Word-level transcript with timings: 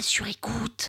sur 0.00 0.26
écoute. 0.26 0.88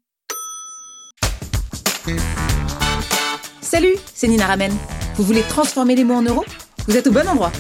Salut, 3.62 3.96
c'est 4.14 4.28
Nina 4.28 4.48
Ramen. 4.48 4.72
Vous 5.16 5.24
voulez 5.24 5.44
transformer 5.44 5.96
les 5.96 6.04
mots 6.04 6.16
en 6.16 6.22
euros? 6.22 6.46
Vous 6.88 6.98
êtes 6.98 7.08
au 7.08 7.12
bon 7.12 7.28
endroit. 7.28 7.52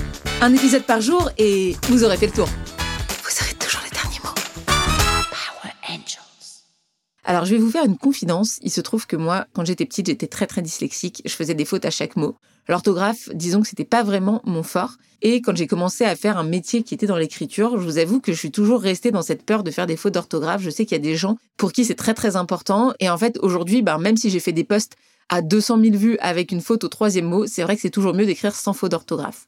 Un 0.42 0.54
épisode 0.54 0.84
par 0.84 1.02
jour 1.02 1.32
et 1.38 1.76
vous 1.90 2.04
aurez 2.04 2.18
fait 2.18 2.28
le 2.28 2.34
tour. 2.34 2.48
Alors, 7.28 7.44
je 7.44 7.56
vais 7.56 7.62
vous 7.62 7.72
faire 7.72 7.86
une 7.86 7.98
confidence. 7.98 8.60
Il 8.62 8.70
se 8.70 8.82
trouve 8.82 9.08
que 9.08 9.16
moi, 9.16 9.48
quand 9.54 9.66
j'étais 9.66 9.86
petite, 9.86 10.06
j'étais 10.06 10.28
très 10.28 10.46
très 10.46 10.62
dyslexique. 10.62 11.24
Je 11.26 11.34
faisais 11.34 11.56
des 11.56 11.66
fautes 11.66 11.84
à 11.84 11.90
chaque 11.90 12.16
mot. 12.16 12.36
L'orthographe, 12.68 13.30
disons 13.34 13.62
que 13.62 13.68
c'était 13.68 13.84
pas 13.84 14.04
vraiment 14.04 14.42
mon 14.46 14.62
fort. 14.62 14.98
Et 15.24 15.42
quand 15.42 15.56
j'ai 15.56 15.66
commencé 15.66 16.06
à 16.06 16.16
faire 16.16 16.38
un 16.38 16.44
métier 16.44 16.84
qui 16.84 16.94
était 16.94 17.08
dans 17.08 17.18
l'écriture, 17.18 17.80
je 17.80 17.84
vous 17.84 17.98
avoue 17.98 18.20
que 18.20 18.32
je 18.32 18.38
suis 18.38 18.52
toujours 18.52 18.80
restée 18.80 19.10
dans 19.10 19.24
cette 19.24 19.44
peur 19.44 19.64
de 19.64 19.72
faire 19.72 19.88
des 19.88 19.98
fautes 19.98 20.14
d'orthographe. 20.14 20.62
Je 20.62 20.70
sais 20.70 20.86
qu'il 20.86 20.96
y 20.96 21.02
a 21.02 21.04
des 21.04 21.16
gens 21.16 21.38
pour 21.58 21.72
qui 21.72 21.84
c'est 21.84 21.96
très 21.96 22.14
très 22.14 22.36
important. 22.36 22.94
Et 23.00 23.10
en 23.10 23.18
fait, 23.18 23.40
aujourd'hui, 23.42 23.82
ben, 23.82 23.98
même 23.98 24.18
si 24.18 24.30
j'ai 24.30 24.40
fait 24.40 24.52
des 24.52 24.64
posts 24.64 24.96
à 25.30 25.42
200 25.42 25.82
000 25.82 25.98
vues 25.98 26.18
avec 26.20 26.52
une 26.52 26.62
faute 26.62 26.84
au 26.84 26.90
troisième 26.90 27.26
mot, 27.26 27.48
c'est 27.48 27.64
vrai 27.64 27.76
que 27.76 27.82
c'est 27.82 27.90
toujours 27.90 28.14
mieux 28.14 28.28
d'écrire 28.28 28.54
sans 28.54 28.74
faute 28.74 28.92
d'orthographe. 28.92 29.48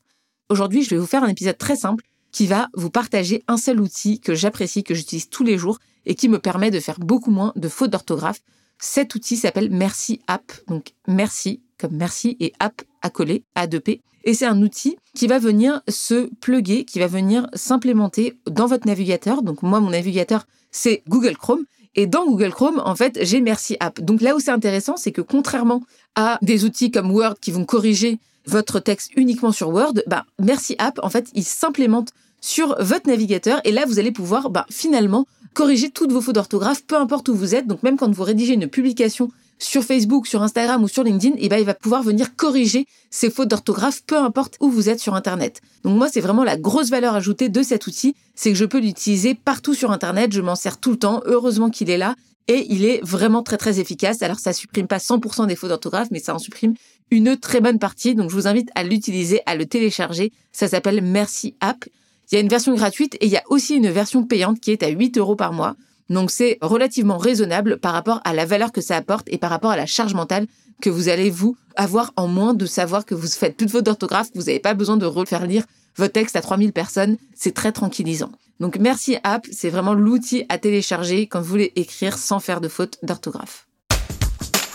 Aujourd'hui, 0.50 0.82
je 0.82 0.90
vais 0.90 0.98
vous 0.98 1.06
faire 1.06 1.24
un 1.24 1.28
épisode 1.28 1.60
très 1.60 1.76
simple 1.76 2.04
qui 2.32 2.48
va 2.48 2.70
vous 2.74 2.90
partager 2.90 3.44
un 3.48 3.58
seul 3.58 3.80
outil 3.80 4.20
que 4.20 4.34
j'apprécie, 4.34 4.84
que 4.84 4.96
j'utilise 4.96 5.30
tous 5.30 5.44
les 5.44 5.60
jours 5.60 5.78
et 6.08 6.16
qui 6.16 6.30
me 6.30 6.40
permet 6.40 6.72
de 6.72 6.80
faire 6.80 7.00
beaucoup 7.00 7.30
moins 7.30 7.54
de 7.56 7.70
fautes 7.70 7.92
d'orthographe. 7.92 8.42
Cet 8.80 9.14
outil 9.14 9.38
s'appelle 9.38 9.70
Merci 9.70 10.22
App. 10.28 10.52
Donc 10.68 10.94
merci 11.08 11.62
comme 11.78 11.96
merci 11.96 12.38
et 12.40 12.54
app 12.60 12.82
à 13.02 13.12
coller, 13.12 13.44
A2P. 13.56 14.02
Et 14.24 14.34
c'est 14.34 14.46
un 14.46 14.62
outil 14.62 14.98
qui 15.14 15.28
va 15.28 15.38
venir 15.38 15.82
se 15.88 16.30
plugger, 16.42 16.86
qui 16.86 17.00
va 17.00 17.08
venir 17.08 17.48
s'implémenter 17.54 18.38
dans 18.50 18.66
votre 18.66 18.88
navigateur. 18.88 19.44
Donc 19.44 19.62
moi, 19.62 19.80
mon 19.80 19.92
navigateur, 19.92 20.48
c'est 20.72 21.04
Google 21.08 21.38
Chrome. 21.38 21.64
Et 21.96 22.08
dans 22.08 22.26
Google 22.26 22.52
Chrome, 22.52 22.82
en 22.84 22.96
fait, 22.96 23.20
j'ai 23.22 23.42
Merci 23.42 23.78
App. 23.80 24.02
Donc 24.02 24.22
là 24.22 24.36
où 24.36 24.40
c'est 24.40 24.52
intéressant, 24.52 24.98
c'est 24.98 25.12
que 25.12 25.22
contrairement 25.22 25.82
à 26.16 26.40
des 26.42 26.66
outils 26.66 26.92
comme 26.92 27.12
Word 27.12 27.36
qui 27.40 27.52
vont 27.52 27.66
corriger 27.66 28.20
votre 28.46 28.80
texte 28.80 29.12
uniquement 29.16 29.52
sur 29.52 29.70
Word, 29.70 29.94
bah, 30.08 30.26
Merci 30.40 30.76
App, 30.80 31.00
en 31.04 31.10
fait, 31.10 31.30
il 31.34 31.44
s'implémente 31.44 32.10
sur 32.42 32.76
votre 32.80 33.08
navigateur 33.08 33.62
et 33.64 33.72
là, 33.72 33.86
vous 33.86 34.00
allez 34.00 34.12
pouvoir 34.12 34.50
bah, 34.50 34.66
finalement 34.70 35.26
corriger 35.54 35.90
toutes 35.90 36.12
vos 36.12 36.22
fautes 36.22 36.36
d'orthographe, 36.36 36.84
peu 36.86 36.96
importe 36.96 37.30
où 37.30 37.36
vous 37.36 37.56
êtes. 37.56 37.68
Donc 37.68 37.84
même 37.84 37.98
quand 37.98 38.12
vous 38.14 38.24
rédigez 38.24 38.54
une 38.54 38.68
publication 38.68 39.30
sur 39.60 39.84
Facebook, 39.84 40.28
sur 40.28 40.44
Instagram 40.44 40.84
ou 40.84 40.88
sur 40.88 41.04
LinkedIn, 41.04 41.36
et 41.40 41.50
ben 41.50 41.58
il 41.58 41.66
va 41.66 41.74
pouvoir 41.74 42.04
venir 42.04 42.36
corriger 42.36 42.86
ces 43.10 43.32
fautes 43.32 43.48
d'orthographe, 43.48 44.04
peu 44.06 44.18
importe 44.18 44.58
où 44.60 44.70
vous 44.70 44.88
êtes 44.90 45.00
sur 45.00 45.16
Internet. 45.16 45.62
Donc 45.84 45.98
moi, 45.98 46.10
c'est 46.12 46.22
vraiment 46.22 46.44
la 46.44 46.58
grosse 46.58 46.90
valeur 46.90 47.16
ajoutée 47.16 47.50
de 47.50 47.64
cet 47.64 47.88
outil, 47.88 48.16
c'est 48.36 48.52
que 48.52 48.58
je 48.58 48.66
peux 48.66 48.80
l'utiliser 48.80 49.34
partout 49.34 49.74
sur 49.74 49.92
Internet, 49.92 50.32
je 50.32 50.42
m'en 50.42 50.56
sers 50.56 50.80
tout 50.80 50.92
le 50.92 50.98
temps, 50.98 51.22
heureusement 51.26 51.72
qu'il 51.72 51.90
est 51.90 51.98
là, 51.98 52.16
et 52.48 52.66
il 52.70 52.86
est 52.86 53.04
vraiment 53.04 53.44
très 53.44 53.58
très 53.58 53.80
efficace. 53.80 54.22
Alors 54.22 54.40
ça 54.40 54.54
supprime 54.54 54.88
pas 54.88 54.98
100% 54.98 55.48
des 55.48 55.56
fautes 55.56 55.70
d'orthographe, 55.70 56.10
mais 56.12 56.20
ça 56.20 56.36
en 56.36 56.40
supprime 56.40 56.76
une 57.10 57.38
très 57.38 57.62
bonne 57.62 57.80
partie, 57.80 58.16
donc 58.16 58.30
je 58.30 58.36
vous 58.36 58.48
invite 58.48 58.70
à 58.76 58.84
l'utiliser, 58.84 59.42
à 59.46 59.56
le 59.56 59.66
télécharger. 59.66 60.32
Ça 60.52 60.68
s'appelle 60.68 61.02
Merci 61.02 61.56
App. 61.62 61.86
Il 62.32 62.36
y 62.36 62.38
a 62.38 62.42
une 62.42 62.50
version 62.50 62.76
gratuite 62.76 63.16
et 63.16 63.26
il 63.26 63.32
y 63.32 63.38
a 63.38 63.44
aussi 63.48 63.76
une 63.76 63.90
version 63.90 64.24
payante 64.24 64.60
qui 64.60 64.72
est 64.72 64.84
à 64.84 64.90
8 64.90 65.18
euros 65.18 65.36
par 65.36 65.54
mois. 65.54 65.76
Donc 66.10 66.32
c'est 66.32 66.58
relativement 66.62 67.18
raisonnable 67.18 67.78
par 67.78 67.94
rapport 67.94 68.22
à 68.26 68.34
la 68.34 68.46
valeur 68.46 68.72
que 68.72 68.82
ça 68.82 68.98
apporte 68.98 69.28
et 69.30 69.38
par 69.38 69.50
rapport 69.50 69.72
à 69.72 69.78
la 69.78 69.86
charge 69.86 70.14
mentale 70.14 70.48
que 70.82 70.90
vous 70.90 71.10
allez 71.10 71.30
vous 71.30 71.58
avoir 71.76 72.12
en 72.16 72.28
moins 72.28 72.54
de 72.54 72.66
savoir 72.66 73.06
que 73.06 73.16
vous 73.16 73.28
faites 73.28 73.58
toute 73.58 73.70
votre 73.70 73.92
orthographe, 73.92 74.32
que 74.32 74.40
vous 74.40 74.46
n'avez 74.46 74.60
pas 74.60 74.74
besoin 74.74 74.98
de 74.98 75.06
refaire 75.06 75.46
lire 75.46 75.64
votre 75.96 76.14
texte 76.14 76.36
à 76.36 76.42
3000 76.42 76.74
personnes. 76.74 77.18
C'est 77.34 77.54
très 77.54 77.72
tranquillisant. 77.72 78.32
Donc 78.60 78.78
merci 78.78 79.18
App, 79.24 79.48
c'est 79.52 79.70
vraiment 79.70 79.94
l'outil 79.94 80.46
à 80.50 80.58
télécharger 80.58 81.28
quand 81.28 81.40
vous 81.40 81.48
voulez 81.48 81.72
écrire 81.76 82.18
sans 82.18 82.40
faire 82.40 82.62
de 82.62 82.68
faute 82.68 82.98
d'orthographe. 83.04 83.68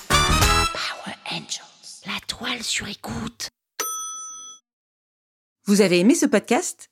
Power 0.09 1.17
Angels. 1.31 2.07
La 2.07 2.19
toile 2.27 2.63
sur 2.63 2.89
écoute. 2.89 3.49
Vous 5.67 5.81
avez 5.81 6.01
aimé 6.01 6.15
ce 6.15 6.27
podcast? 6.27 6.92